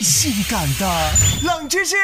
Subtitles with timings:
[0.00, 0.86] 性感的
[1.44, 1.96] 冷知识。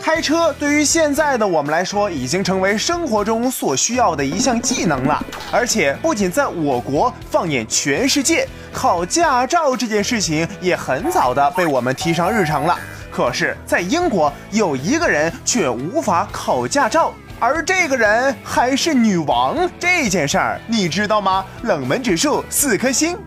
[0.00, 5.20] 开车对于现在的我们来说，已经成为生活中所需要的一项技能了。
[5.50, 12.78] 而且不仅在我国，放眼全世界，考驾照这件事情也很早的被我们提上日程了。
[13.10, 19.68] 可是，在英国有一个人却无法考驾照，而这个人还是女王。
[19.76, 21.44] 这件事儿你知道吗？
[21.62, 23.18] 冷门指数四颗星。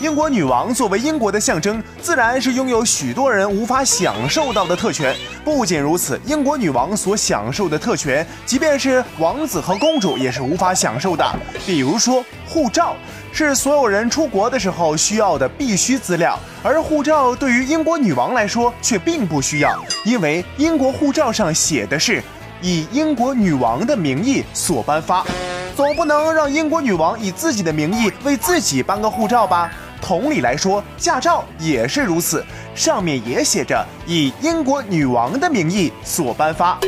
[0.00, 5.12] 英国女王作为英国的象征，自然是拥有许多人无法享受到的特权。
[5.44, 11.24] 不仅如此，英国女王所享受的特权，即便是王子和公主也是无法享受的。
[11.66, 12.94] 比如说，护照
[13.32, 22.22] 是所有人出国的时候需要的必须资料，而护照对于英国女王来说却并不需要，因为英国护照上写的是
[22.62, 25.26] 以英国女王的名义所颁发，
[25.74, 29.68] 总不能让英国女王以自己的名义为自己颁个护照吧？
[30.00, 32.44] 同理来说，驾照也是如此，
[32.74, 36.78] 上面也写着以英国女王的名义所颁发。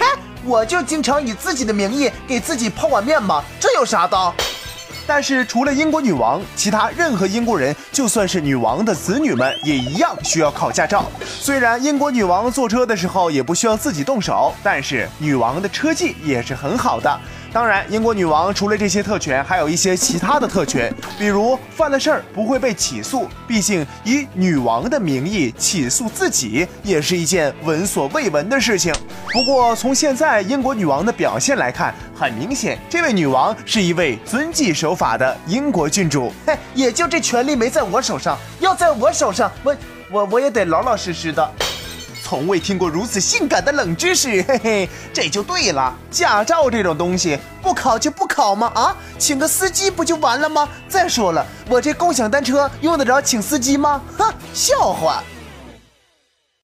[0.00, 0.06] 哎，
[0.44, 4.34] 我就经常以自己的名义给自己泡碗面嘛，这有啥的？
[5.08, 11.04] 但是除了英国女王，其他任何英国人，就算是女王的子女们，也一样需要考驾照。
[11.24, 17.20] 虽然英国女王坐车的时候也不需要自己动手，但是女王的车技也是很好的。
[17.56, 23.26] 当然，英国女王除了这些特权，还有一些其他的特权，比如犯了事儿不会被起诉。
[23.48, 28.92] 毕竟以女王的名义起诉自己，也是一件闻所未闻的事情。
[29.32, 36.30] 不过从现在英国女王的表现来看，很明显，这位女王是一位遵纪守法的英国君主。
[36.46, 39.76] 嘿，也就这权利没在我手上，要在我手上，我
[40.10, 41.50] 我我也得老老实实的。
[42.28, 45.96] 从未听过如此性感的冷知识，嘿嘿，这就对了。
[46.10, 48.72] 驾照这种东西，不考就不考吗？
[48.74, 50.68] 啊，请个司机不就完了吗？
[50.88, 54.02] 再说了，我这共享单车用得着请司机吗？
[54.18, 55.22] 哈，笑话。